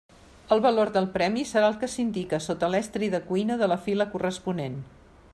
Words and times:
El 0.53 0.61
valor 0.65 0.89
del 0.93 1.07
premi 1.17 1.43
serà 1.49 1.67
el 1.73 1.77
que 1.83 1.89
s'indica 1.95 2.39
sota 2.45 2.69
l'estri 2.75 3.11
de 3.15 3.19
cuina 3.27 3.61
de 3.63 3.69
la 3.73 3.77
fila 3.83 4.09
corresponent. 4.15 4.81